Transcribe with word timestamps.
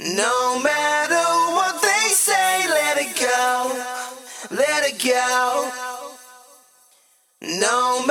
No 0.00 0.60
matter 0.62 1.16
what 1.56 1.82
they 1.82 2.08
say, 2.10 2.68
let 2.68 2.98
it 2.98 3.16
go, 3.18 4.56
let 4.56 4.84
it 4.84 5.02
go. 5.04 5.72
No 7.42 8.06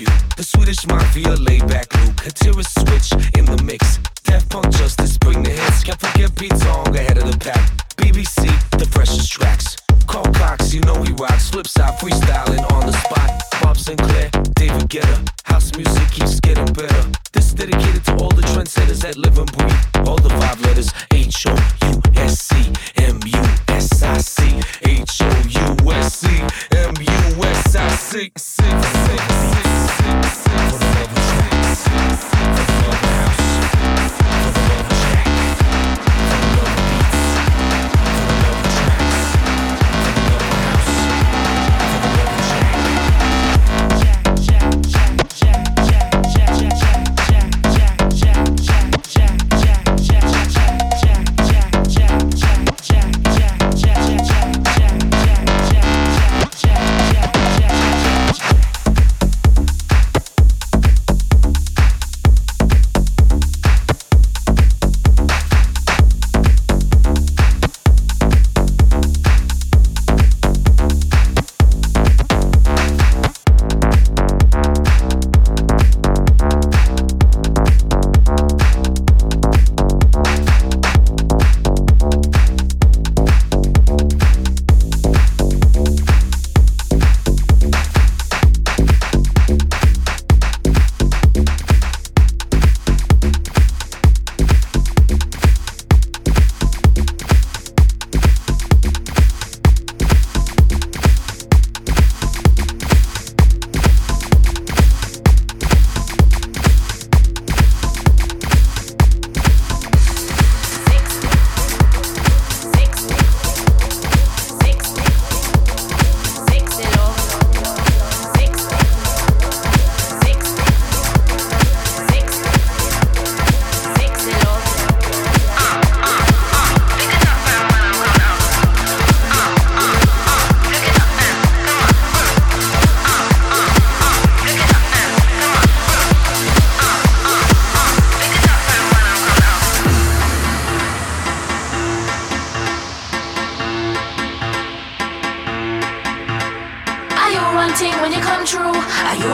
debut. 0.00 0.12
The 0.36 0.42
Swedish 0.42 0.86
Mafia, 0.86 1.36
Laidback 1.36 1.92
Luke. 2.04 2.16
Katira 2.16 2.64
switch 2.64 3.12
in 3.36 3.44
the 3.44 3.62
mix. 3.62 4.09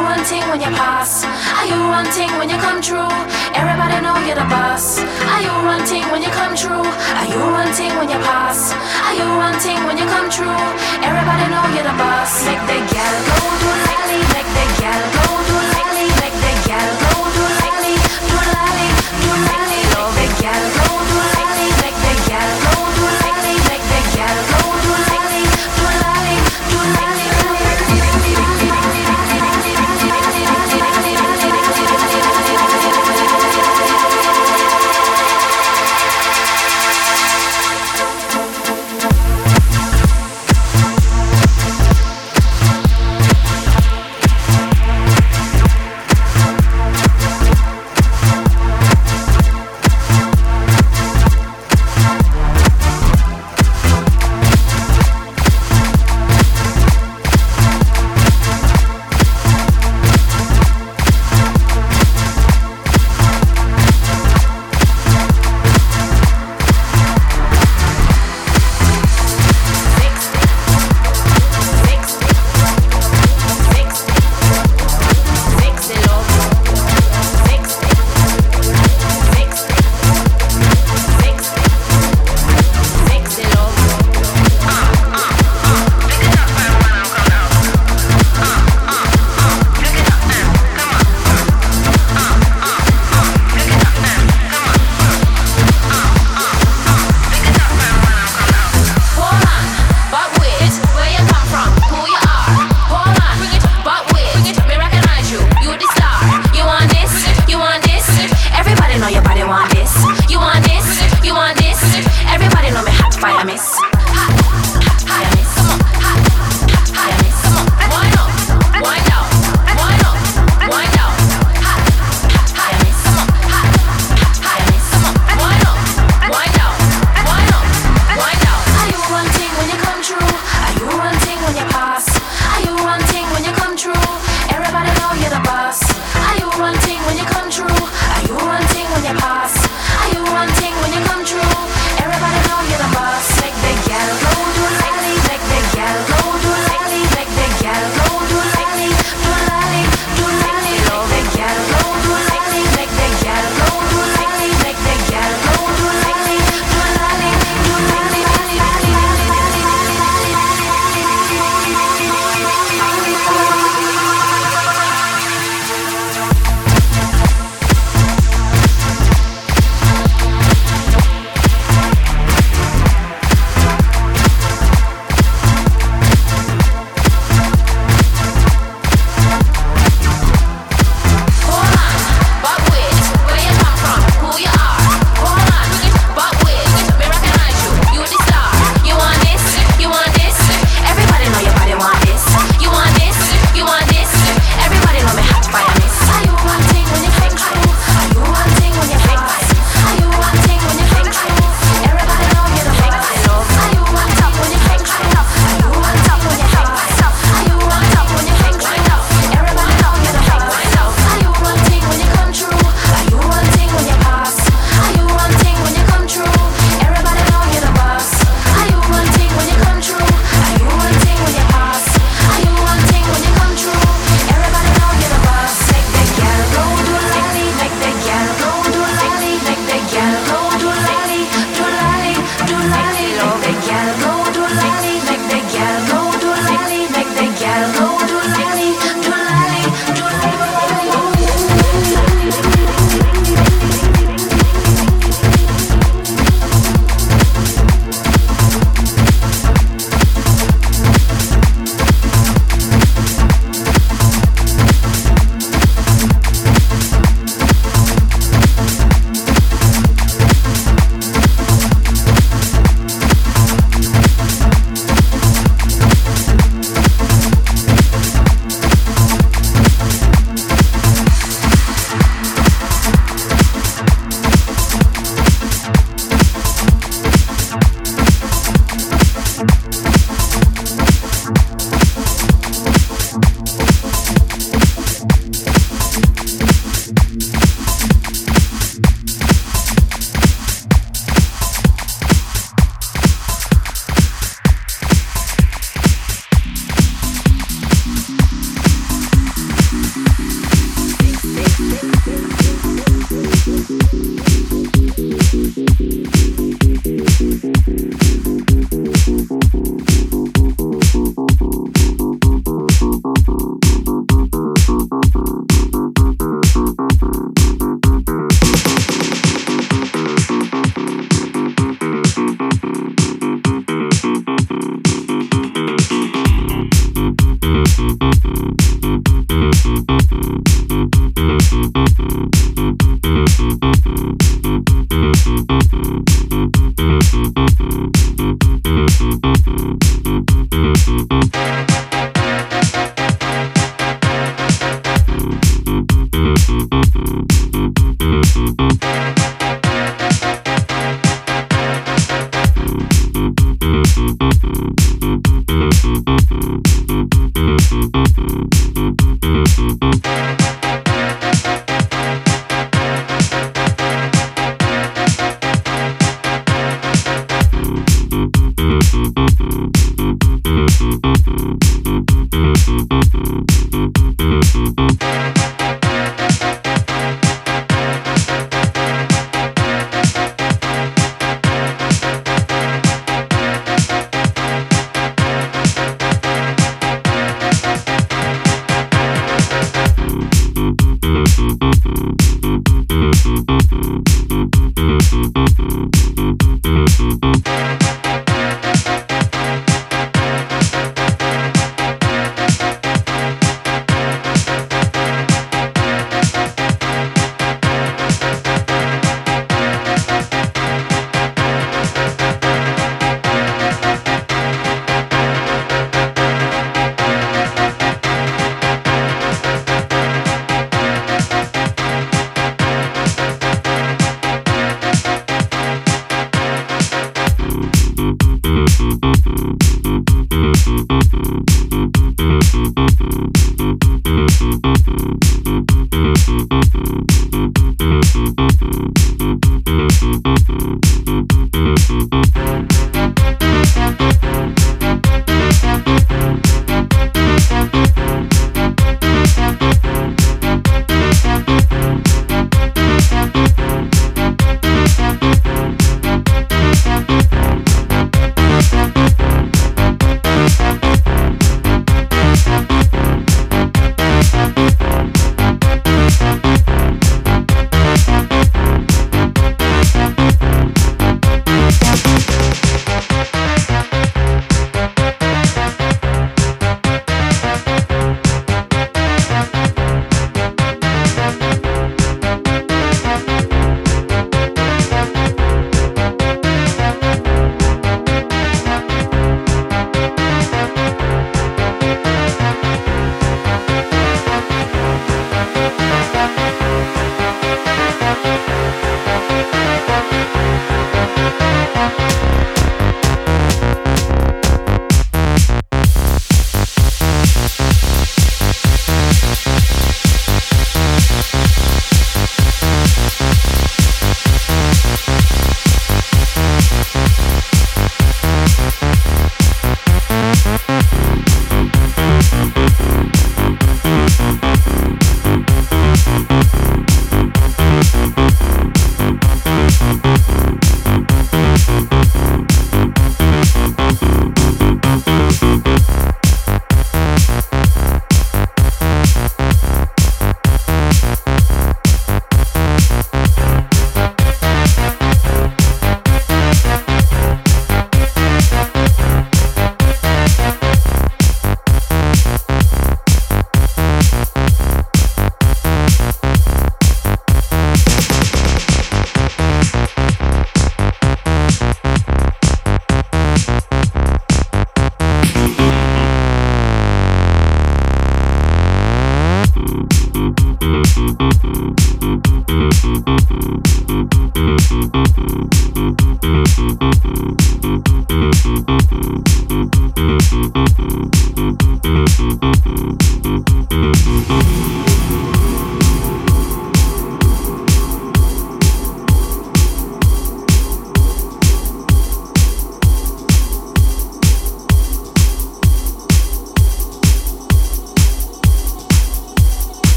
one 0.00 0.24
thing 0.24 0.42
when 0.48 0.60
you 0.60 0.72
pass? 0.72 1.24
Are 1.58 1.66
you 1.66 1.78
one 1.88 2.06
thing 2.12 2.30
when 2.38 2.48
you 2.48 2.56
come 2.56 2.80
true? 2.80 3.10
Everybody 3.52 4.00
know 4.00 4.16
you're 4.24 4.38
the 4.38 4.48
boss. 4.48 5.00
Are 5.02 5.42
you 5.42 5.52
one 5.66 5.84
thing 5.84 6.04
when 6.10 6.22
you 6.22 6.30
come 6.30 6.54
true? 6.56 6.86
Are 7.18 7.28
you 7.28 7.40
one 7.52 7.72
thing 7.72 7.92
when 7.98 8.08
you 8.08 8.20
pass? 8.24 8.72
Are 9.04 9.14
you 9.14 9.28
one 9.36 9.58
thing 9.60 9.78
when 9.84 9.98
you 9.98 10.06
come 10.06 10.30
true? 10.30 10.60
Everybody 11.04 11.44
know 11.52 11.64
you're 11.74 11.84
the 11.84 11.96
boss. 12.00 12.44
Make 12.46 12.62
the 12.70 12.78
gal 12.94 13.14
go 13.28 13.38
do 13.60 13.70
lally. 13.84 14.20
Make 14.32 14.50
the 14.56 14.66
gal 14.80 15.02
go 15.12 15.26
do 15.48 15.56
lally. 15.74 16.06
Make 16.22 16.36
the 16.40 16.52
gal 16.68 16.88
go 17.02 17.12
do 17.36 17.44
lally. 17.60 17.94
Do 18.30 18.38
lally, 18.54 18.88
do 19.20 19.30
lally. 19.50 19.80
Make 19.92 20.12
the 20.16 20.26
gal 20.40 20.64
go. 20.76 20.91